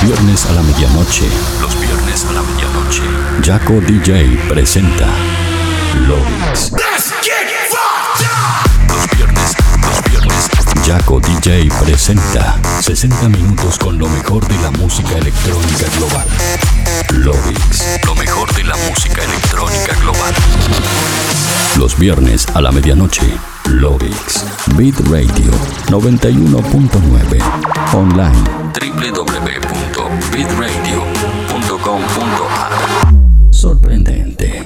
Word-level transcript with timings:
Los 0.00 0.10
viernes 0.10 0.46
a 0.46 0.52
la 0.52 0.62
medianoche. 0.62 1.28
Los 1.60 1.80
viernes 1.80 2.24
a 2.24 2.32
la 2.32 2.42
medianoche. 2.42 3.02
Jaco 3.42 3.80
DJ 3.80 4.38
presenta 4.48 5.06
Lovix. 6.06 6.70
Los 8.86 9.10
viernes, 9.16 9.56
los 9.82 10.10
viernes. 10.10 10.48
Jaco 10.86 11.18
DJ 11.20 11.68
presenta 11.84 12.60
60 12.80 13.28
minutos 13.28 13.76
con 13.76 13.98
lo 13.98 14.08
mejor 14.08 14.46
de 14.46 14.56
la 14.62 14.70
música 14.70 15.18
electrónica 15.18 15.86
global. 15.96 16.28
Lovix, 17.14 17.84
lo 18.04 18.14
mejor 18.14 18.54
de 18.54 18.64
la 18.64 18.76
música 18.76 19.24
electrónica 19.24 19.94
global. 20.00 20.34
Los 21.76 21.98
viernes 21.98 22.46
a 22.54 22.60
la 22.60 22.70
medianoche. 22.70 23.26
Beat 24.76 24.94
Radio 25.10 25.52
91.9. 25.90 27.94
Online. 27.94 28.72
Sorprendente. 33.50 34.64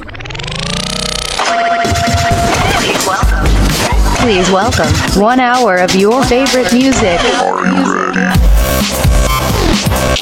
Please 4.21 4.49
welcome 4.53 4.87
one 5.21 5.41
hour 5.41 5.79
of 5.79 5.95
your 5.97 6.23
favorite 6.25 6.73
music. 6.73 7.19
Are 7.43 7.67
you 7.67 7.83
ready? 7.83 8.23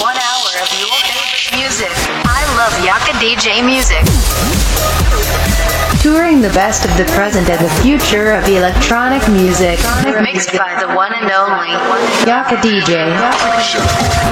One 0.00 0.16
hour 0.16 0.50
of 0.56 0.72
your 0.80 0.96
favorite 1.04 1.52
music. 1.52 1.92
I 2.24 2.48
love 2.56 2.72
Yaco 2.80 3.12
DJ 3.20 3.60
music. 3.62 4.00
Touring 6.00 6.40
the 6.40 6.48
best 6.54 6.86
of 6.86 6.96
the 6.96 7.04
present 7.12 7.50
and 7.50 7.62
the 7.62 7.68
future 7.82 8.32
of 8.32 8.48
electronic 8.48 9.20
music. 9.28 9.78
Mixed 10.22 10.52
by 10.56 10.74
the 10.80 10.88
one 10.96 11.12
and 11.12 11.30
only 11.30 11.68
Yaco 12.24 12.56
DJ. 12.64 13.04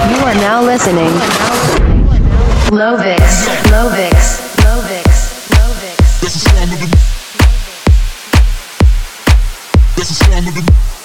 You 0.09 0.25
are 0.25 0.35
now 0.37 0.63
listening. 0.63 1.13
Lovix, 2.73 3.21
Lovix, 3.69 4.41
Lovix, 4.65 5.49
Lovix. 5.53 6.09
That's 9.97 10.19
the 10.19 10.98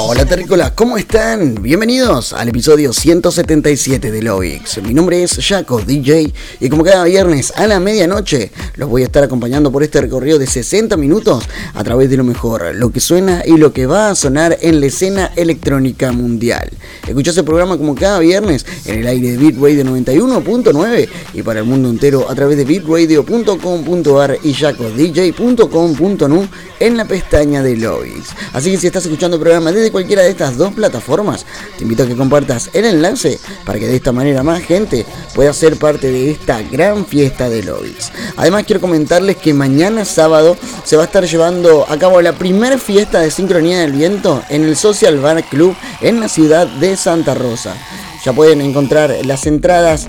Hola 0.00 0.24
terrícolas, 0.24 0.70
¿cómo 0.76 0.96
están? 0.96 1.60
Bienvenidos 1.60 2.32
al 2.32 2.48
episodio 2.48 2.92
177 2.92 4.12
de 4.12 4.22
Lovix. 4.22 4.80
Mi 4.80 4.94
nombre 4.94 5.24
es 5.24 5.44
Jaco 5.44 5.80
DJ 5.80 6.32
y 6.60 6.68
como 6.68 6.84
cada 6.84 7.02
viernes 7.02 7.52
a 7.56 7.66
la 7.66 7.80
medianoche 7.80 8.52
los 8.76 8.88
voy 8.88 9.02
a 9.02 9.06
estar 9.06 9.24
acompañando 9.24 9.72
por 9.72 9.82
este 9.82 10.00
recorrido 10.00 10.38
de 10.38 10.46
60 10.46 10.96
minutos 10.96 11.42
a 11.74 11.82
través 11.82 12.08
de 12.10 12.16
lo 12.16 12.22
mejor, 12.22 12.76
lo 12.76 12.90
que 12.92 13.00
suena 13.00 13.42
y 13.44 13.56
lo 13.56 13.72
que 13.72 13.86
va 13.86 14.10
a 14.10 14.14
sonar 14.14 14.56
en 14.60 14.78
la 14.80 14.86
escena 14.86 15.32
electrónica 15.34 16.12
mundial. 16.12 16.70
Escuchás 17.06 17.36
el 17.36 17.44
programa 17.44 17.76
como 17.76 17.96
cada 17.96 18.20
viernes 18.20 18.64
en 18.84 19.00
el 19.00 19.06
aire 19.08 19.32
de 19.32 19.36
Bitradio 19.36 19.84
91.9 19.84 21.08
y 21.34 21.42
para 21.42 21.58
el 21.58 21.66
mundo 21.66 21.90
entero 21.90 22.30
a 22.30 22.36
través 22.36 22.56
de 22.56 22.64
bitradio.com.ar 22.64 24.38
y 24.44 24.52
jacodj.com.nu 24.54 26.48
en 26.78 26.96
la 26.96 27.04
pestaña 27.04 27.64
de 27.64 27.76
Lovix. 27.76 28.28
Así 28.52 28.70
que 28.70 28.78
si 28.78 28.86
estás 28.86 29.04
escuchando 29.04 29.36
el 29.36 29.42
programa 29.42 29.72
desde 29.72 29.87
cualquiera 29.90 30.22
de 30.22 30.30
estas 30.30 30.56
dos 30.56 30.72
plataformas, 30.72 31.46
te 31.76 31.84
invito 31.84 32.02
a 32.02 32.06
que 32.06 32.16
compartas 32.16 32.70
el 32.72 32.84
enlace 32.84 33.38
para 33.64 33.78
que 33.78 33.86
de 33.86 33.96
esta 33.96 34.12
manera 34.12 34.42
más 34.42 34.62
gente 34.62 35.06
pueda 35.34 35.52
ser 35.52 35.76
parte 35.76 36.10
de 36.10 36.30
esta 36.30 36.62
gran 36.62 37.06
fiesta 37.06 37.48
de 37.48 37.62
Lovix. 37.62 38.12
Además 38.36 38.64
quiero 38.64 38.80
comentarles 38.80 39.36
que 39.36 39.54
mañana 39.54 40.04
sábado 40.04 40.56
se 40.84 40.96
va 40.96 41.02
a 41.02 41.06
estar 41.06 41.24
llevando 41.24 41.86
a 41.88 41.98
cabo 41.98 42.20
la 42.20 42.32
primera 42.32 42.78
fiesta 42.78 43.20
de 43.20 43.30
sincronía 43.30 43.80
del 43.80 43.92
viento 43.92 44.42
en 44.48 44.64
el 44.64 44.76
Social 44.76 45.18
Bar 45.18 45.42
Club 45.44 45.74
en 46.00 46.20
la 46.20 46.28
ciudad 46.28 46.66
de 46.66 46.96
Santa 46.96 47.34
Rosa. 47.34 47.74
Ya 48.24 48.32
pueden 48.32 48.60
encontrar 48.60 49.14
las 49.24 49.46
entradas 49.46 50.08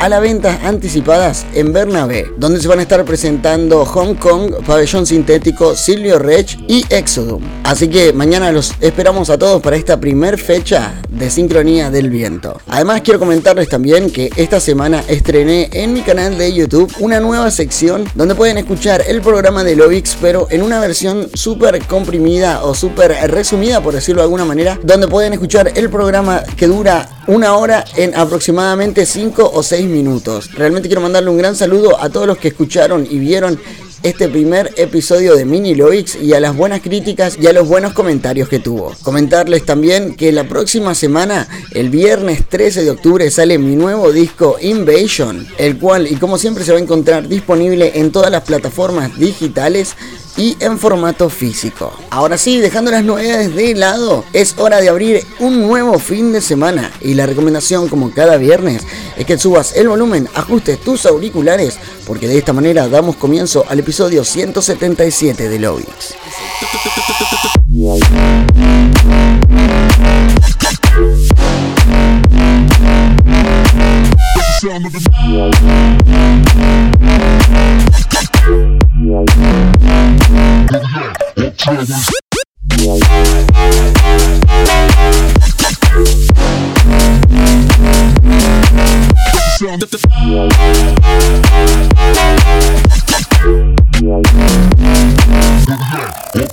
a 0.00 0.08
la 0.08 0.18
venta 0.18 0.60
anticipadas 0.64 1.44
en 1.52 1.74
Bernabé, 1.74 2.26
donde 2.38 2.58
se 2.58 2.68
van 2.68 2.78
a 2.78 2.82
estar 2.82 3.04
presentando 3.04 3.84
Hong 3.84 4.14
Kong, 4.14 4.54
Pabellón 4.66 5.06
Sintético, 5.06 5.76
Silvio 5.76 6.18
Rech 6.18 6.58
y 6.66 6.82
Exodum. 6.88 7.42
Así 7.64 7.88
que 7.88 8.14
mañana 8.14 8.50
los 8.50 8.72
esperamos 8.80 9.28
a 9.28 9.36
todos 9.36 9.60
para 9.60 9.76
esta 9.76 10.00
primer 10.00 10.38
fecha 10.38 10.94
de 11.10 11.28
Sincronía 11.28 11.90
del 11.90 12.08
Viento. 12.08 12.58
Además 12.68 13.02
quiero 13.02 13.18
comentarles 13.18 13.68
también 13.68 14.10
que 14.10 14.30
esta 14.36 14.58
semana 14.58 15.04
estrené 15.06 15.68
en 15.72 15.92
mi 15.92 16.00
canal 16.00 16.38
de 16.38 16.50
YouTube 16.54 16.90
una 17.00 17.20
nueva 17.20 17.50
sección 17.50 18.06
donde 18.14 18.34
pueden 18.34 18.56
escuchar 18.56 19.02
el 19.06 19.20
programa 19.20 19.64
de 19.64 19.76
Lovix 19.76 20.16
pero 20.18 20.46
en 20.50 20.62
una 20.62 20.80
versión 20.80 21.28
súper 21.34 21.84
comprimida 21.86 22.64
o 22.64 22.74
súper 22.74 23.12
resumida 23.30 23.82
por 23.82 23.92
decirlo 23.92 24.22
de 24.22 24.24
alguna 24.24 24.46
manera, 24.46 24.78
donde 24.82 25.08
pueden 25.08 25.34
escuchar 25.34 25.72
el 25.74 25.90
programa 25.90 26.42
que 26.56 26.66
dura 26.66 27.19
una 27.30 27.56
hora 27.56 27.84
en 27.96 28.16
aproximadamente 28.16 29.06
5 29.06 29.52
o 29.54 29.62
6 29.62 29.86
minutos. 29.86 30.50
Realmente 30.52 30.88
quiero 30.88 31.00
mandarle 31.00 31.30
un 31.30 31.38
gran 31.38 31.54
saludo 31.54 32.02
a 32.02 32.10
todos 32.10 32.26
los 32.26 32.38
que 32.38 32.48
escucharon 32.48 33.06
y 33.08 33.20
vieron 33.20 33.60
este 34.02 34.28
primer 34.28 34.74
episodio 34.76 35.36
de 35.36 35.44
Mini 35.44 35.76
Loix 35.76 36.16
y 36.16 36.32
a 36.32 36.40
las 36.40 36.56
buenas 36.56 36.80
críticas 36.80 37.38
y 37.40 37.46
a 37.46 37.52
los 37.52 37.68
buenos 37.68 37.92
comentarios 37.92 38.48
que 38.48 38.58
tuvo. 38.58 38.96
Comentarles 39.02 39.64
también 39.64 40.16
que 40.16 40.32
la 40.32 40.48
próxima 40.48 40.92
semana, 40.96 41.46
el 41.70 41.88
viernes 41.88 42.48
13 42.48 42.82
de 42.82 42.90
octubre, 42.90 43.30
sale 43.30 43.58
mi 43.58 43.76
nuevo 43.76 44.10
disco 44.10 44.56
Invasion, 44.60 45.46
el 45.58 45.78
cual 45.78 46.08
y 46.10 46.16
como 46.16 46.36
siempre 46.36 46.64
se 46.64 46.72
va 46.72 46.78
a 46.78 46.82
encontrar 46.82 47.28
disponible 47.28 47.92
en 47.94 48.10
todas 48.10 48.32
las 48.32 48.42
plataformas 48.42 49.16
digitales 49.16 49.94
y 50.40 50.56
en 50.60 50.78
formato 50.78 51.28
físico. 51.28 51.92
Ahora 52.08 52.38
sí, 52.38 52.60
dejando 52.60 52.90
las 52.90 53.04
novedades 53.04 53.54
de 53.54 53.74
lado, 53.74 54.24
es 54.32 54.54
hora 54.56 54.80
de 54.80 54.88
abrir 54.88 55.22
un 55.38 55.60
nuevo 55.60 55.98
fin 55.98 56.32
de 56.32 56.40
semana 56.40 56.90
y 57.02 57.12
la 57.12 57.26
recomendación 57.26 57.88
como 57.88 58.10
cada 58.10 58.38
viernes 58.38 58.86
es 59.18 59.26
que 59.26 59.36
subas 59.36 59.76
el 59.76 59.90
volumen, 59.90 60.30
ajustes 60.34 60.80
tus 60.80 61.04
auriculares, 61.04 61.78
porque 62.06 62.26
de 62.26 62.38
esta 62.38 62.54
manera 62.54 62.88
damos 62.88 63.16
comienzo 63.16 63.66
al 63.68 63.80
episodio 63.80 64.24
177 64.24 65.50
de 65.50 65.58
Lovix. 65.58 66.14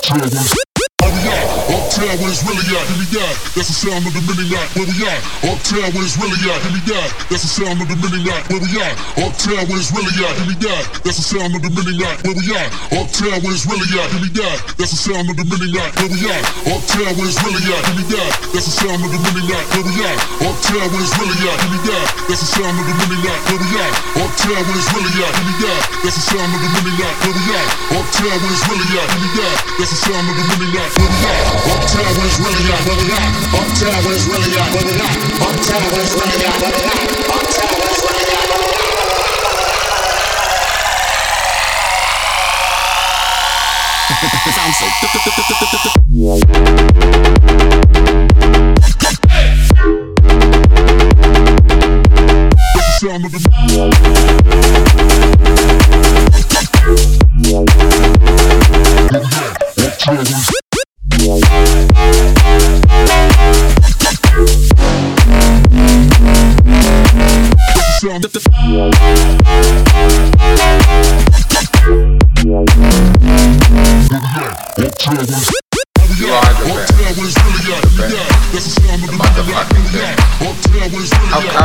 Travis. 0.02 0.54
Where 1.08 1.16
we 1.16 1.24
at? 1.24 1.48
Uptown 1.72 2.20
where 2.20 2.28
it's 2.28 2.44
really 2.44 2.68
at, 2.68 2.84
give 2.84 3.00
me 3.00 3.08
that. 3.16 3.32
That's 3.56 3.72
the 3.72 3.80
sound 3.80 4.04
of 4.04 4.12
the 4.12 4.20
mini 4.28 4.52
night. 4.52 4.68
Where 4.76 4.84
we 4.84 5.08
at? 5.08 5.24
Uptown 5.40 5.88
where 5.96 6.04
it's 6.04 6.20
really 6.20 6.36
at, 6.52 6.60
give 6.68 6.76
me 6.76 6.84
that. 6.92 7.08
That's 7.32 7.48
the 7.48 7.52
sound 7.64 7.80
of 7.80 7.88
the 7.88 7.96
mini 7.96 8.28
night. 8.28 8.44
Where 8.52 8.60
we 8.60 8.76
at? 8.76 8.92
Uptown 9.16 9.64
where 9.72 9.80
it's 9.80 9.88
really 9.96 10.12
at, 10.20 10.36
give 10.36 10.52
me 10.52 10.56
that. 10.68 10.84
That's 11.08 11.16
the 11.16 11.24
sound 11.24 11.56
of 11.56 11.64
the 11.64 11.72
mini 11.72 11.96
night. 11.96 12.20
Where 12.28 12.36
we 12.36 12.44
at? 12.52 12.68
Uptown 12.92 13.40
where 13.40 13.56
it's 13.56 13.64
really 13.72 13.88
at, 13.88 14.08
give 14.12 14.20
me 14.20 14.30
that. 14.36 14.60
That's 14.76 14.92
the 14.92 15.00
sound 15.00 15.32
of 15.32 15.36
the 15.40 15.46
mini 15.48 15.70
night. 15.72 15.92
Where 15.96 16.12
we 16.12 16.20
at? 16.28 16.44
Uptown 16.76 17.12
where 17.16 17.30
it's 17.32 17.40
really 17.40 17.64
at, 17.72 17.82
give 17.88 17.96
me 17.96 18.04
that. 18.12 18.32
That's 18.52 18.68
the 18.68 18.76
sound 18.76 19.00
of 19.00 19.08
the 19.08 19.20
mini 19.24 19.44
night. 19.48 19.66
Where 19.72 19.88
we 19.88 19.96
at? 20.04 20.20
Uptown 20.44 20.88
where 20.92 21.04
it's 21.08 21.16
really 21.24 21.40
at, 21.48 21.56
give 21.56 21.72
me 21.72 21.80
that. 21.88 22.08
That's 22.28 22.44
the 22.44 22.52
sound 22.52 22.76
of 22.76 22.84
the 22.84 22.96
mini 23.00 23.18
night. 23.24 23.44
Where 23.48 23.60
we 23.64 23.72
at? 23.80 23.96
Uptown 24.28 24.60
where 24.60 24.76
it's 24.76 24.92
really 24.92 25.16
at, 25.24 25.32
give 25.40 25.48
me 25.48 25.56
that. 25.64 25.80
That's 26.04 26.18
the 26.20 26.24
sound 26.28 26.52
of 26.52 26.60
the 26.60 26.70
mini 26.76 26.92
night. 27.00 27.16
Where 27.24 27.32
we 27.32 27.44
at? 27.56 27.68
Uptown 27.96 28.36
where 28.44 28.52
it's 28.52 28.66
really 28.68 28.92
at, 29.00 29.08
give 29.08 29.24
me 29.24 29.30
that. 29.40 29.56
That's 29.80 29.92
the 29.96 30.00
sound 30.04 30.28
of 30.28 30.36
the 30.36 30.44
mini 30.52 30.68
night. 30.76 30.97
Where 30.98 31.30
at? 31.30 31.38
Uptown 31.72 32.12
where 32.18 32.28
it's 32.28 32.40
really 32.42 32.68
at, 32.74 32.82
where 32.88 32.98
we 32.98 33.06
at? 33.14 33.30
Uptown 33.54 34.00
where 34.04 34.16
it's 34.18 34.26
really 34.28 34.54
at, 34.58 34.70
where 34.74 34.86
we 34.86 34.94
at? 34.98 35.18
Uptown 35.46 35.84
where 35.94 36.04
it's 36.04 36.16
really 36.18 36.42
at, 36.46 36.58
where 36.62 36.74
we 36.74 36.84
at? 36.88 36.98
Uptown 37.38 37.74
where 37.78 37.92
it's 37.92 38.04
really 38.04 38.34
at, 38.34 38.46
where 38.50 38.58
we 38.58 38.62
at? 38.62 38.68
That's 52.74 52.88
the 52.88 52.94
sound 53.00 53.26
of 53.26 53.32
the. 53.32 53.38
Uptown 75.08 75.24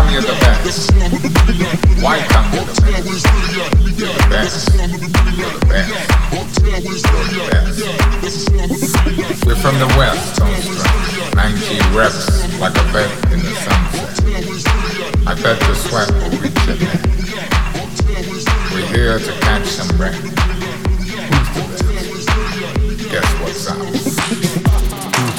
where 0.06 0.22
the 0.22 0.30
the 0.30 0.38
the. 0.38 0.62
We're 9.44 9.56
from 9.56 9.80
the 9.80 9.88
west. 9.98 10.40
Reps 11.92 12.28
like 12.60 12.76
a 12.76 12.84
in 13.32 13.40
the 13.40 13.54
sunset. 13.58 14.20
I 15.26 15.34
bet 15.34 15.58
the 15.58 15.74
sweat 15.74 16.08
will 16.12 16.30
reach. 16.38 16.54
We're 18.72 18.86
here 18.94 19.18
to 19.18 19.32
catch 19.40 19.66
some 19.66 19.88
breath. 19.96 20.51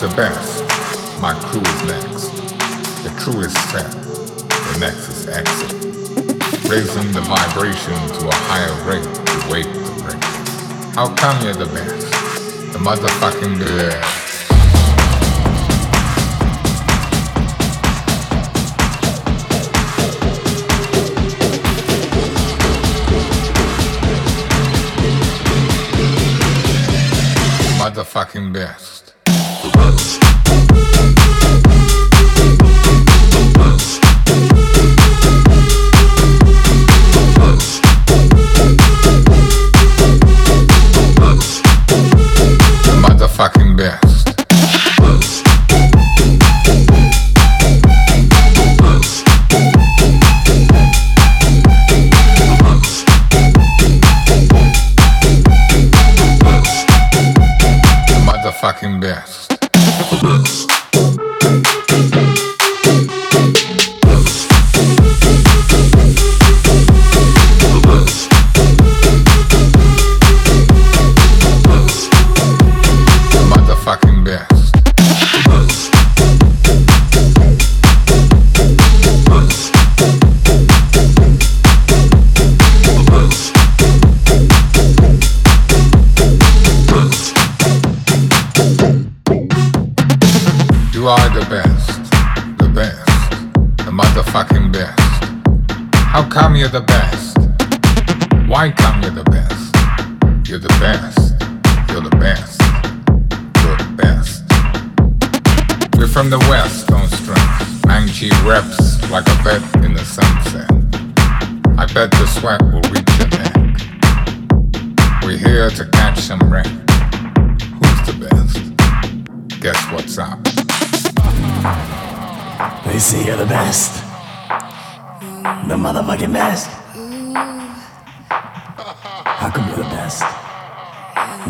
The 0.03 0.15
best? 0.17 0.61
My 1.21 1.33
crew 1.33 1.61
is 1.61 1.83
next. 1.85 2.27
The 3.03 3.09
crew 3.21 3.39
is 3.39 3.53
set. 3.71 3.89
The 3.89 4.77
next 4.77 5.07
is 5.07 5.27
exit. 5.29 5.71
Raising 6.69 7.13
the 7.13 7.21
vibration 7.21 7.95
to 8.19 8.27
a 8.27 8.35
higher 8.51 8.75
rate 8.83 9.01
to 9.01 9.50
wake 9.50 9.71
the 9.71 10.01
breakers. 10.03 10.94
How 10.94 11.15
come 11.15 11.41
you're 11.41 11.53
the 11.53 11.67
best? 11.67 12.11
The 12.73 12.79
motherfucking 12.79 13.59
best. 13.59 14.22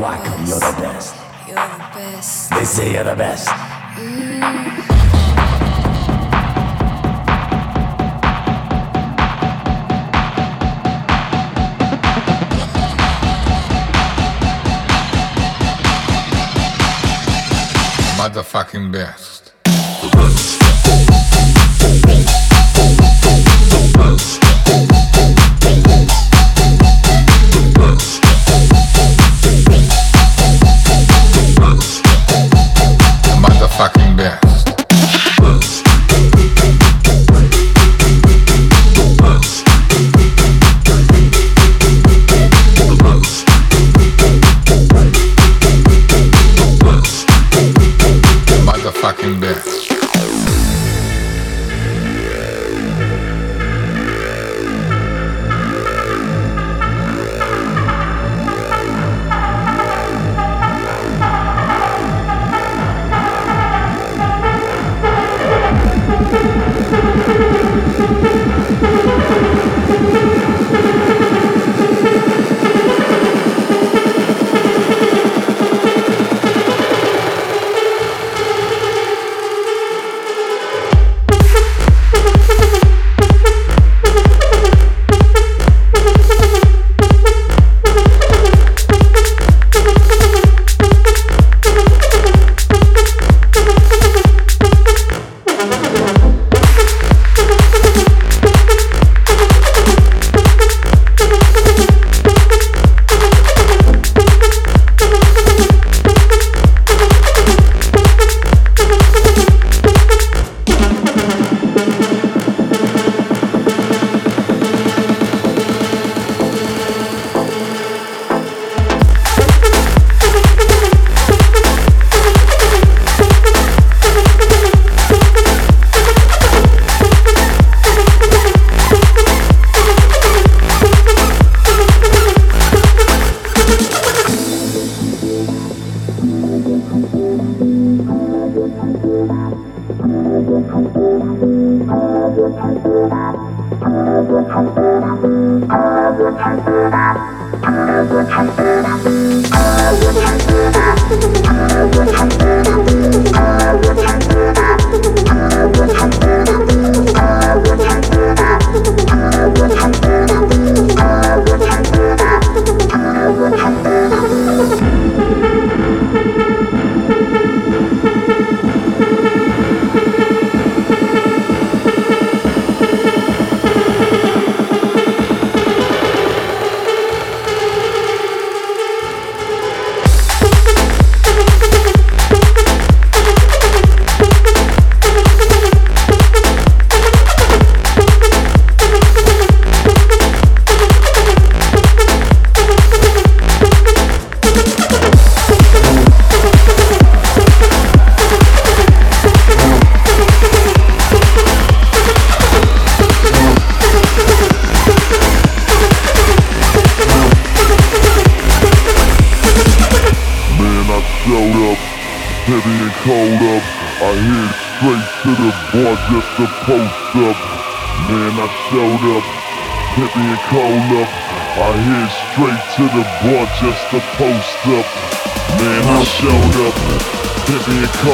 Why 0.04 0.18
come 0.18 0.46
you're 0.46 0.60
the 0.60 0.76
best? 0.82 1.16
You're 1.48 1.56
the 1.56 1.62
best. 1.96 2.50
They 2.50 2.66
say 2.66 2.92
you're 2.92 3.06
the 3.06 3.16
best. 3.16 3.48
Motherfucking 18.18 18.92
best. 18.92 20.53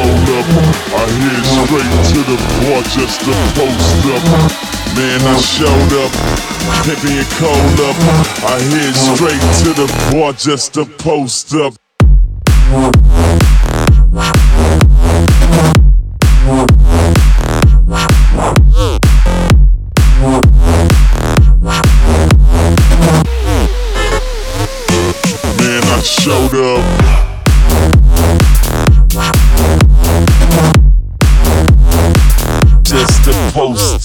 Heavy 0.09 0.29
up. 0.37 0.45
I 0.93 1.05
hit 1.21 1.45
straight 1.45 1.93
to 2.13 2.19
the 2.29 2.37
bar 2.63 2.81
just 2.83 3.21
to 3.21 3.33
post 3.57 4.05
up. 4.15 4.23
Man, 4.95 5.21
I 5.21 5.37
showed 5.39 5.93
up, 6.03 6.11
heavy 6.85 7.19
and 7.19 7.29
cold 7.37 7.79
up. 7.87 7.97
I 8.43 8.59
hit 8.59 8.95
straight 8.95 9.45
to 9.63 9.69
the 9.73 9.87
bar 10.11 10.33
just 10.33 10.73
to 10.75 10.85
post 10.85 11.53
up. 11.53 11.73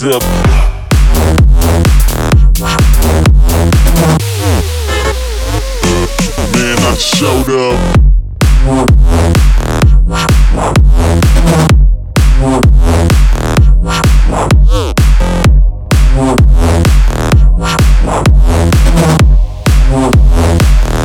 Up. 0.07 0.23
Man, 6.53 6.79
I 6.79 6.95
showed 6.99 7.49
up. 7.49 7.79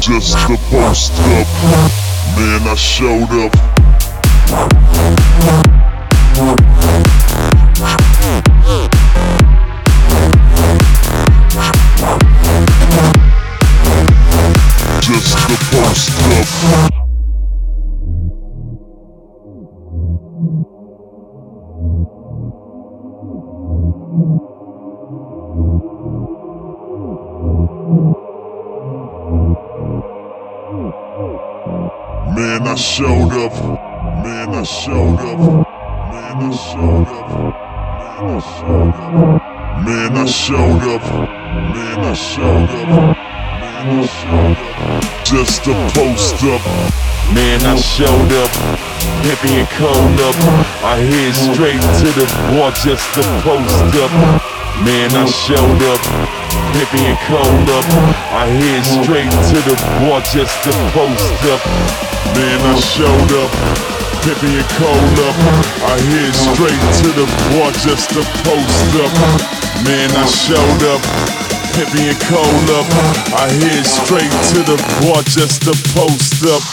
Just 0.01 0.37
to 0.47 0.57
post 0.69 1.13
up. 1.13 1.47
Man, 2.35 2.67
I 2.67 2.75
showed 2.75 3.31
up. 3.45 3.68
Up. 46.65 46.99
Man, 47.33 47.61
I 47.65 47.75
showed 47.75 48.31
up. 48.33 48.51
Heavy 49.21 49.61
and 49.61 49.69
cold 49.77 50.19
up. 50.19 50.35
I 50.83 50.97
hit 50.97 51.35
straight 51.35 51.81
to 52.01 52.07
the 52.17 52.25
bar 52.49 52.71
just 52.71 53.05
to 53.15 53.23
post 53.45 53.93
up. 53.99 54.11
Man, 54.81 55.11
I 55.13 55.25
showed 55.25 55.83
up. 55.93 56.01
Heavy 56.73 57.05
and 57.05 57.19
cold 57.27 57.69
up. 57.69 57.85
I 58.33 58.47
hit 58.49 58.85
straight 58.85 59.29
to 59.29 59.57
the 59.67 59.75
bar 60.01 60.21
just 60.21 60.55
to 60.63 60.71
post 60.95 61.43
up. 61.53 61.61
Man, 62.33 62.59
I 62.65 62.79
showed 62.79 63.31
up. 63.43 63.51
Heavy 64.25 64.59
and 64.59 64.69
cold 64.79 65.19
up. 65.27 65.37
I 65.85 65.95
hit 65.99 66.33
straight 66.33 66.83
to 67.03 67.09
the 67.13 67.27
bar 67.53 67.71
just 67.83 68.09
to 68.11 68.21
post 68.43 68.91
up. 68.99 69.13
Man, 69.85 70.09
I 70.15 70.25
showed 70.25 70.83
up. 70.95 71.48
Heavy 71.75 72.09
and 72.09 72.19
cold 72.21 72.69
up. 72.71 72.85
I 73.33 73.49
hit 73.49 73.85
straight 73.85 74.31
to 74.51 74.63
the 74.63 74.77
bar 75.01 75.23
just 75.23 75.61
to 75.63 75.73
post 75.93 76.43
up. 76.45 76.63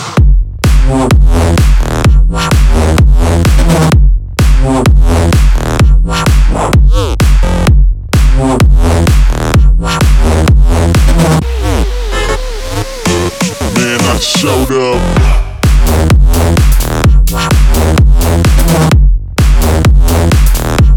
Man, 13.75 14.01
I 14.01 14.19
showed 14.19 14.73
up. 14.73 15.01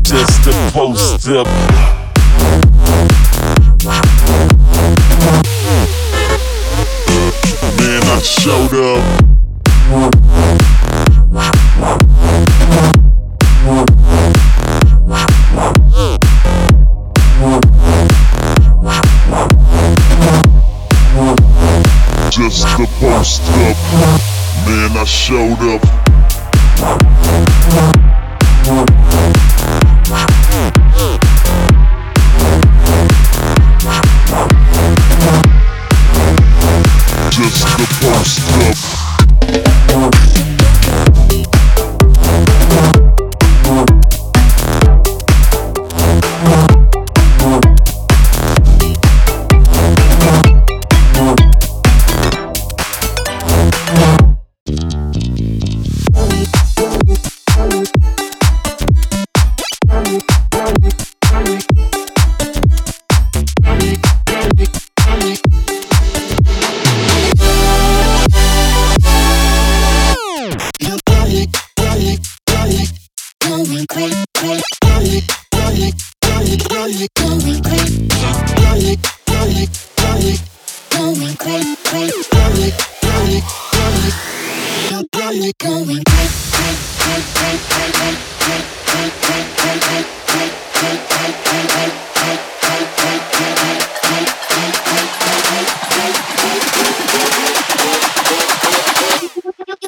Just 0.04 0.44
to 0.46 0.52
post 0.74 1.28
up. 1.30 1.99
Showed 25.30 25.62
up. 25.62 25.89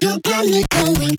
You're 0.01 0.20
probably 0.24 0.63
going. 0.72 1.16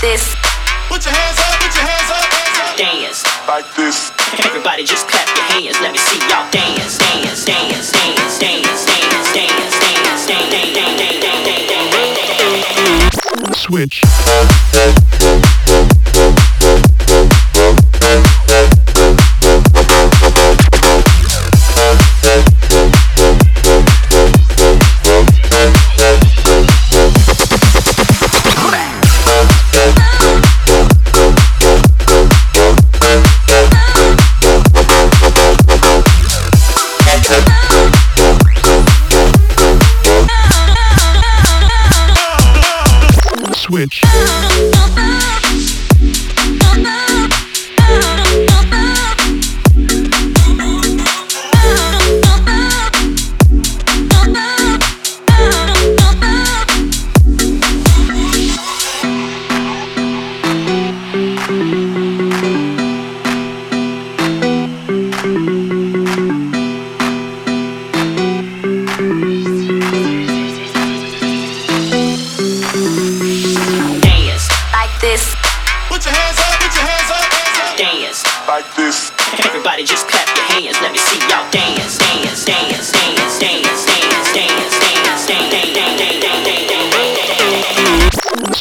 This. 0.00 0.34
Put 0.88 1.04
your 1.04 1.14
hands 1.14 1.38
up, 1.38 1.58
put 1.60 1.74
your 1.74 1.86
hands 1.86 2.10
up, 2.10 2.24
hands 2.32 2.58
up. 2.60 2.76
Dance. 2.76 3.24
Like 3.48 3.66
this. 3.76 4.12
Everybody 4.44 4.84
just 4.84 5.08
clap 5.08 5.26
your 5.36 5.44
hands. 5.52 5.80
Let 5.80 5.92
me 5.92 5.98
see 5.98 6.18
y'all 6.28 6.50
dance, 6.50 6.98
dance, 6.98 7.44
dance, 7.44 7.90
dance, 7.90 8.38
dance, 8.38 8.84
dance, 8.86 8.86
dance, 8.86 9.32
dance, 9.32 9.78
dance, 9.80 10.26
dance, 10.26 10.26
dance, 10.26 10.74
dance, 10.74 10.96
dance, 11.00 11.22
dance, 11.22 11.60
dance. 11.62 13.56
Switch. 13.56 14.02
Switch. 14.72 15.05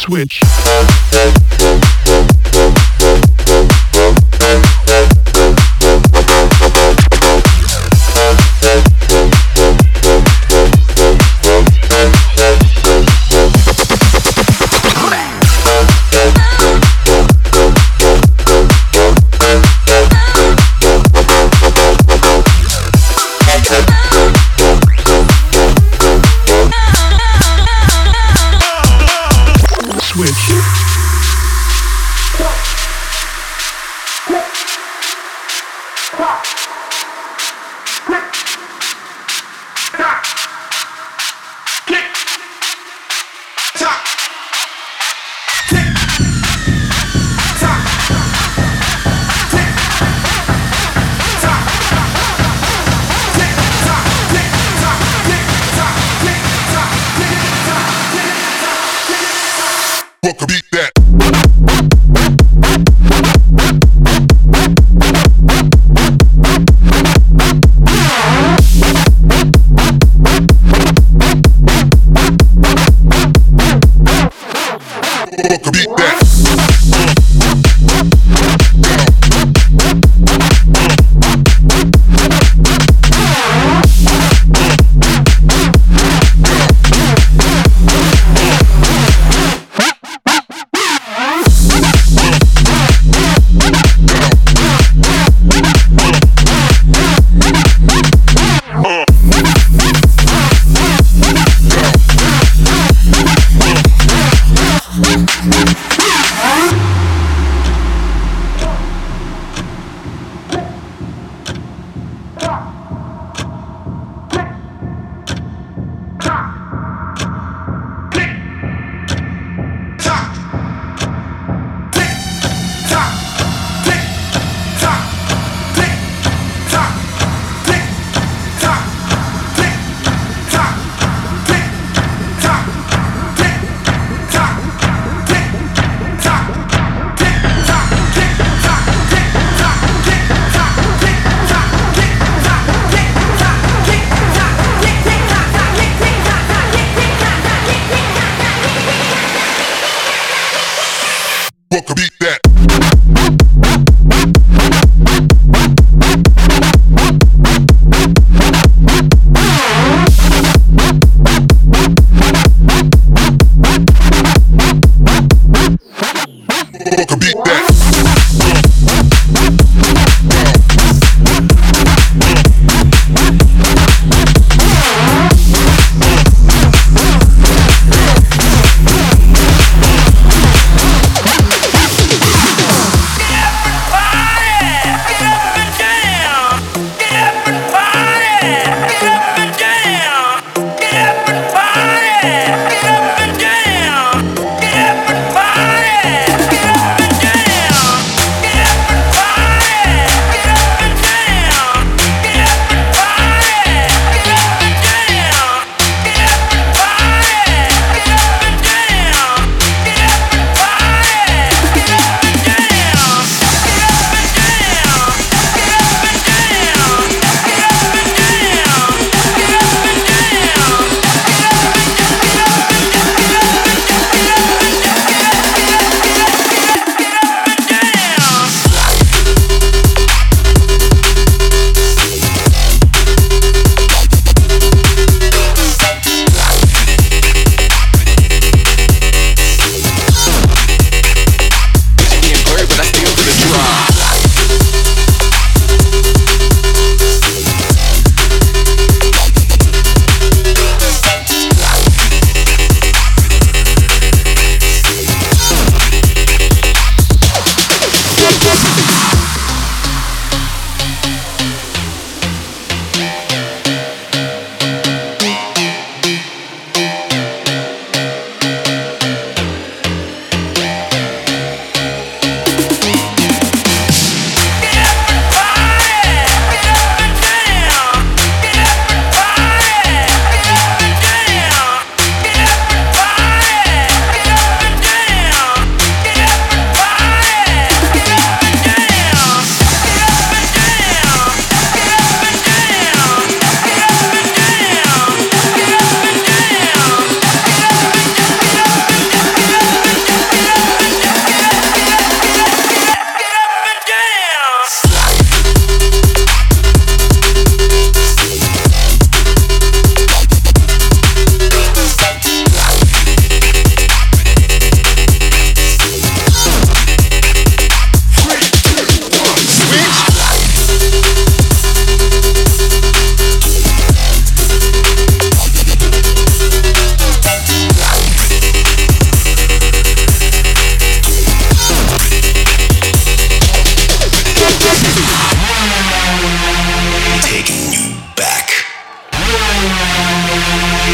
Switch. 0.06 0.40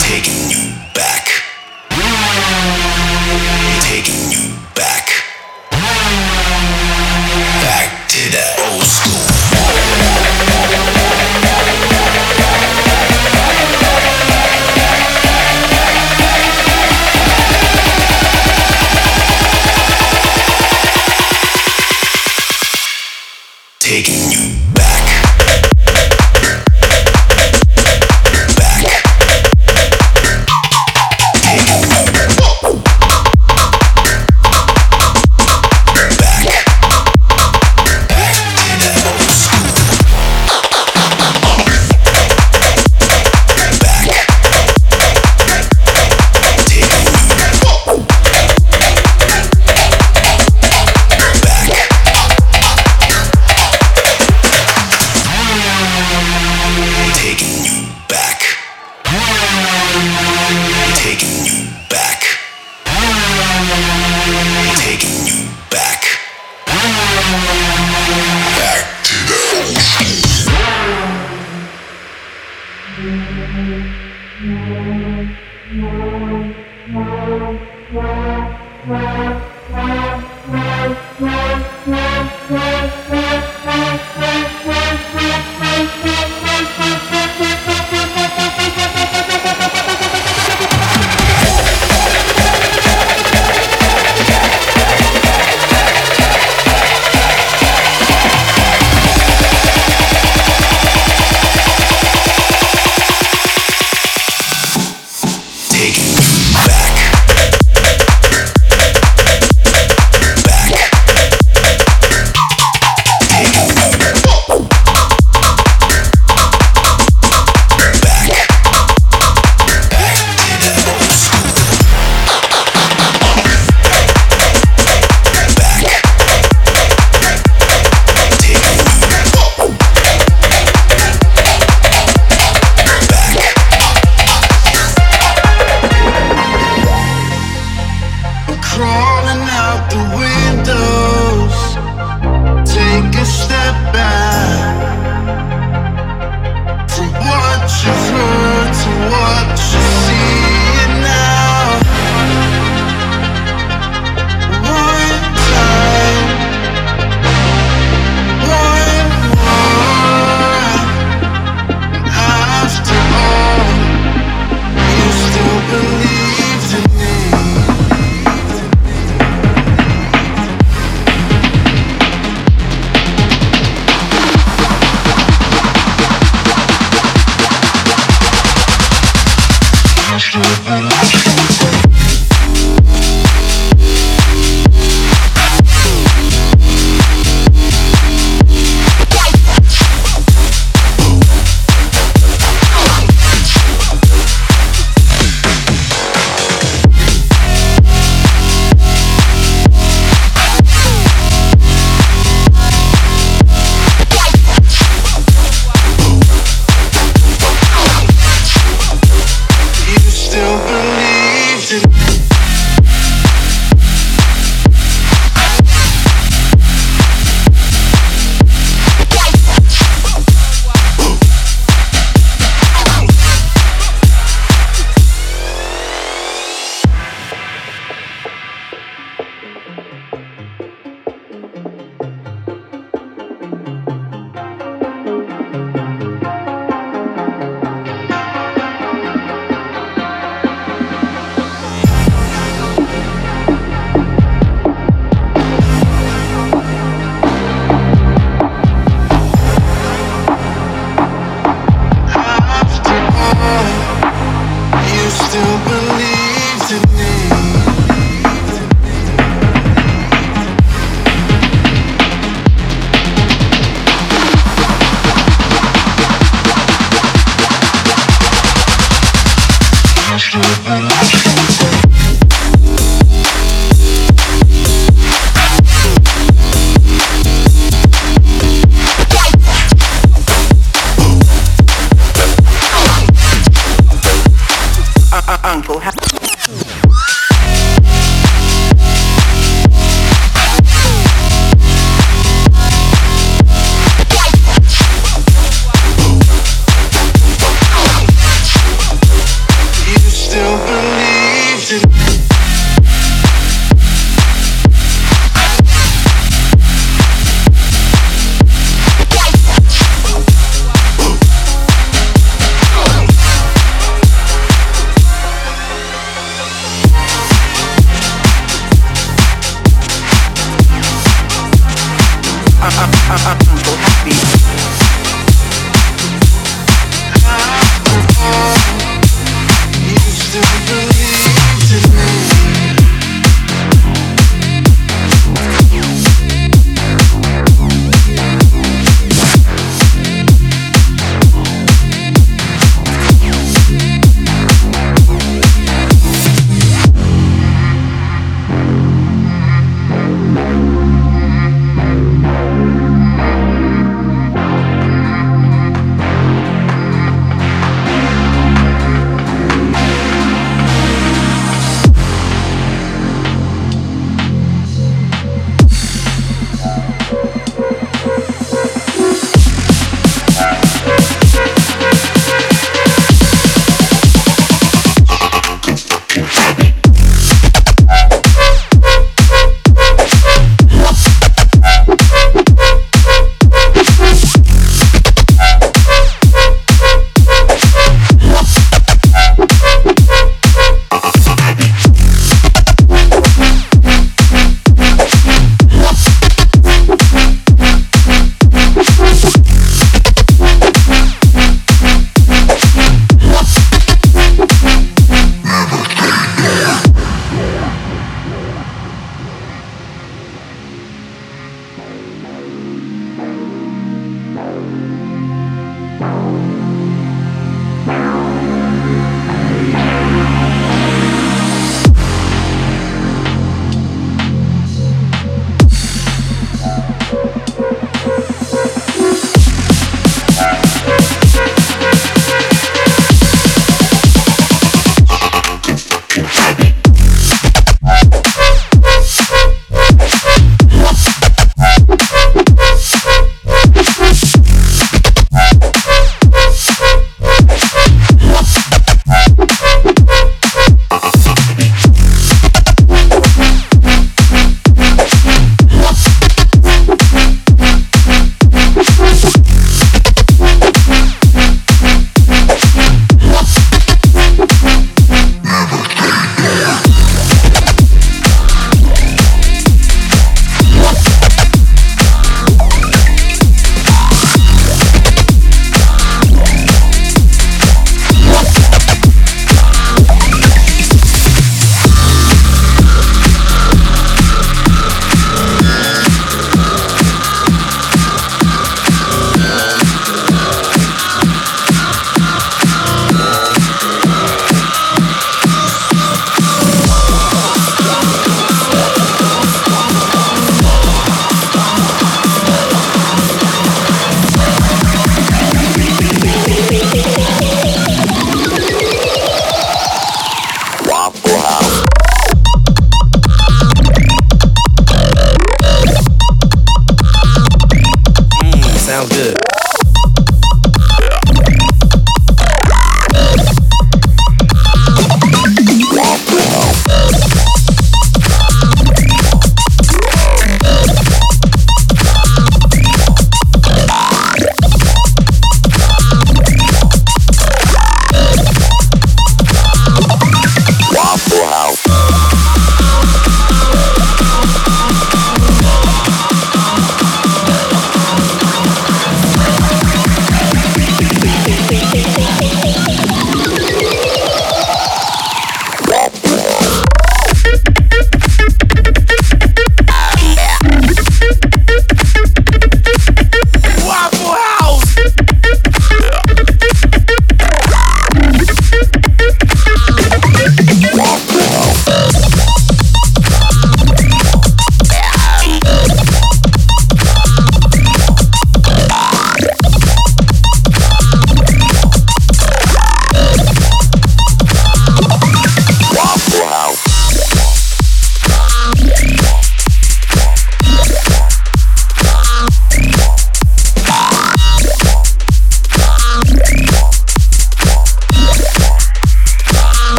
taking 0.00 0.50
you. 0.50 0.81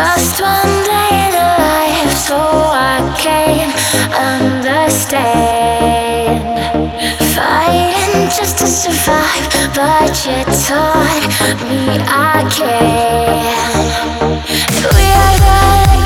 Just 0.00 0.40
one 0.40 0.76
day 0.84 1.28
in 1.28 1.34
life, 1.36 2.16
so 2.16 2.38
I 2.38 2.96
can 3.20 3.68
understand. 4.32 5.20
Fighting 7.36 8.30
just 8.34 8.56
to 8.60 8.66
survive, 8.66 9.46
but 9.74 10.16
you 10.24 10.40
taught 10.64 11.24
me 11.68 12.00
I 12.08 12.48
can. 12.48 13.76
We 14.96 15.06
are 15.24 15.38
the 15.44 15.99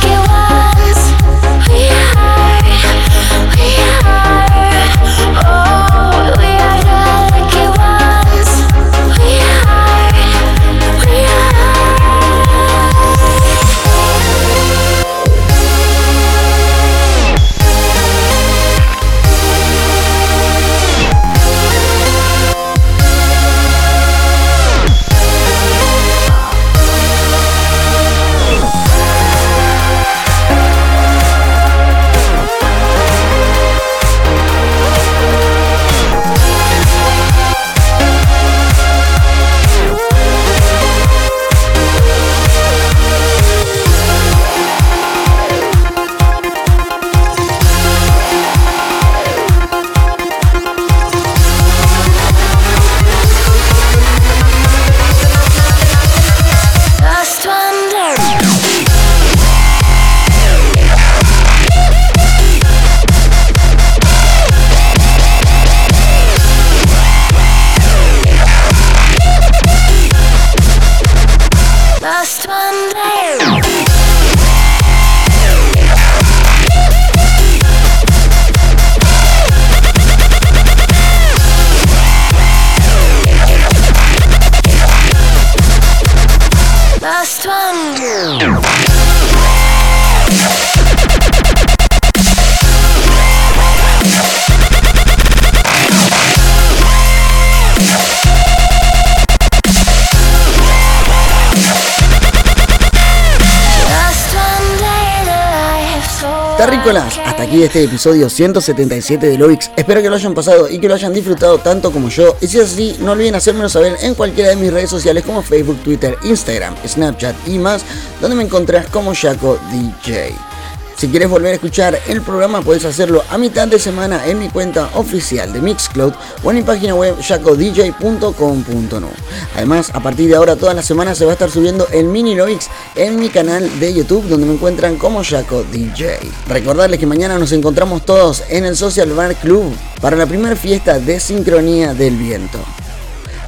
Terrícolas, 106.65 107.19
hasta 107.27 107.43
aquí 107.43 107.63
este 107.63 107.85
episodio 107.85 108.31
177 108.31 109.27
de 109.27 109.37
Lovix. 109.37 109.71
Espero 109.77 110.01
que 110.01 110.09
lo 110.09 110.17
hayan 110.17 110.33
pasado 110.33 110.67
y 110.71 110.79
que 110.79 110.89
lo 110.89 110.95
hayan 110.95 111.13
disfrutado 111.13 111.59
tanto 111.59 111.93
como 111.93 112.09
yo. 112.09 112.39
Y 112.41 112.47
si 112.47 112.59
es 112.59 112.73
así, 112.73 112.97
no 113.01 113.13
olviden 113.13 113.35
hacérmelo 113.35 113.69
saber 113.69 113.99
en 114.01 114.15
cualquiera 114.15 114.49
de 114.49 114.57
mis 114.57 114.73
redes 114.73 114.89
sociales 114.89 115.25
como 115.25 115.43
Facebook, 115.43 115.77
Twitter, 115.85 116.17
Instagram, 116.23 116.75
Snapchat 116.87 117.37
y 117.49 117.59
más, 117.59 117.85
donde 118.19 118.37
me 118.37 118.45
encontrás 118.45 118.87
como 118.87 119.13
Shaco 119.13 119.59
DJ. 119.71 120.54
Si 120.97 121.09
quieres 121.09 121.29
volver 121.29 121.53
a 121.53 121.55
escuchar 121.55 121.99
el 122.09 122.23
programa, 122.23 122.63
puedes 122.63 122.85
hacerlo 122.85 123.25
a 123.29 123.37
mitad 123.37 123.67
de 123.67 123.79
semana 123.79 124.27
en 124.27 124.39
mi 124.39 124.49
cuenta 124.49 124.91
oficial 124.95 125.53
de 125.53 125.61
Mixcloud 125.61 126.13
o 126.43 126.51
en 126.51 126.57
mi 126.57 126.63
página 126.63 126.95
web 126.95 127.17
jacodj.com.no. 127.21 129.09
Además, 129.57 129.91
a 129.93 130.01
partir 130.01 130.29
de 130.29 130.37
ahora, 130.37 130.57
todas 130.57 130.77
las 130.77 130.87
semanas 130.87 131.19
se 131.19 131.25
va 131.25 131.33
a 131.33 131.35
estar 131.35 131.51
subiendo 131.51 131.89
el 131.93 132.07
mini 132.07 132.35
Lovix 132.35 132.69
en 132.95 133.19
mi 133.19 133.29
canal 133.29 133.81
de 133.81 133.93
YouTube, 133.93 134.29
donde 134.29 134.47
me 134.47 134.55
encuentran 134.55 134.97
como 134.97 135.25
Jaco 135.25 135.65
DJ. 135.65 136.19
Recordarles 136.49 137.01
que 137.01 137.07
mañana 137.07 137.39
nos 137.39 137.53
encontramos 137.53 138.05
todos 138.07 138.45
en 138.49 138.65
el 138.65 138.77
Social 138.77 139.11
Bar 139.13 139.35
Club 139.37 139.75
para 140.01 140.17
la 140.17 140.27
primera 140.27 140.55
fiesta 140.55 140.99
de 141.01 141.19
sincronía 141.19 141.93
del 141.95 142.17
viento. 142.17 142.61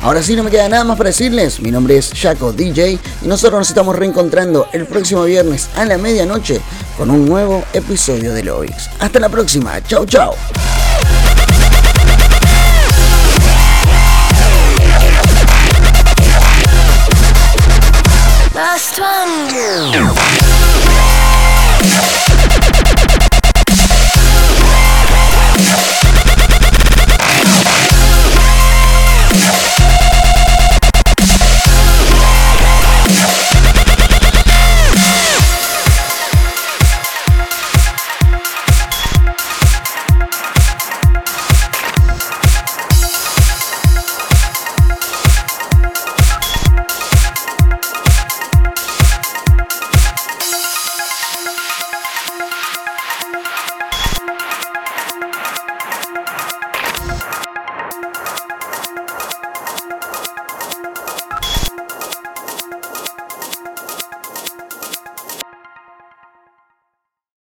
Ahora 0.03 0.23
sí, 0.23 0.37
no 0.37 0.43
me 0.43 0.51
queda 0.51 0.69
nada 0.69 0.85
más 0.85 0.97
para 0.97 1.09
decirles. 1.09 1.61
Mi 1.61 1.71
nombre 1.71 1.97
es 1.97 2.13
Jaco 2.15 2.53
DJ 2.53 2.99
y 3.23 3.27
nosotros 3.27 3.59
nos 3.59 3.69
estamos 3.69 3.97
reencontrando 3.97 4.69
el 4.73 4.87
próximo 4.87 5.25
viernes 5.25 5.69
a 5.77 5.85
la 5.85 5.99
medianoche 5.99 6.61
con 6.97 7.11
un 7.11 7.27
nuevo 7.27 7.65
episodio 7.73 8.33
de 8.33 8.45
Lovix. 8.45 8.89
Hasta 8.99 9.21
la 9.21 9.29
próxima. 9.29 9.83
Chau, 9.83 10.07
chau. 10.07 10.35